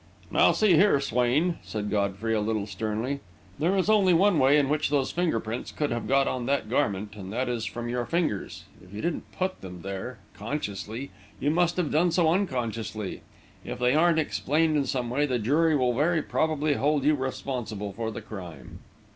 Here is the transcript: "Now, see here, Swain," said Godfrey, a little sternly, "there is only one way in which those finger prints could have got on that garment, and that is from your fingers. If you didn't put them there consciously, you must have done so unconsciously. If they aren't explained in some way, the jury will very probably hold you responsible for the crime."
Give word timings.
"Now, 0.31 0.51
see 0.51 0.73
here, 0.73 0.99
Swain," 0.99 1.59
said 1.61 1.91
Godfrey, 1.91 2.33
a 2.33 2.41
little 2.41 2.65
sternly, 2.65 3.19
"there 3.59 3.77
is 3.77 3.87
only 3.87 4.15
one 4.15 4.39
way 4.39 4.57
in 4.57 4.67
which 4.67 4.89
those 4.89 5.11
finger 5.11 5.39
prints 5.39 5.71
could 5.71 5.91
have 5.91 6.07
got 6.07 6.27
on 6.27 6.47
that 6.47 6.71
garment, 6.71 7.13
and 7.15 7.31
that 7.31 7.47
is 7.47 7.65
from 7.65 7.87
your 7.87 8.07
fingers. 8.07 8.63
If 8.83 8.91
you 8.95 9.03
didn't 9.03 9.31
put 9.31 9.61
them 9.61 9.83
there 9.83 10.17
consciously, 10.33 11.11
you 11.39 11.51
must 11.51 11.77
have 11.77 11.91
done 11.91 12.09
so 12.09 12.33
unconsciously. 12.33 13.21
If 13.63 13.77
they 13.77 13.93
aren't 13.93 14.17
explained 14.17 14.75
in 14.75 14.87
some 14.87 15.11
way, 15.11 15.27
the 15.27 15.37
jury 15.37 15.75
will 15.75 15.93
very 15.93 16.23
probably 16.23 16.73
hold 16.73 17.03
you 17.03 17.13
responsible 17.13 17.93
for 17.93 18.09
the 18.09 18.21
crime." 18.21 18.79